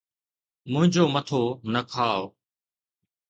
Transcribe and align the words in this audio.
منھنجو 0.71 1.03
مٿو 1.13 1.41
نه 1.73 1.81
کاءُ 1.91 2.21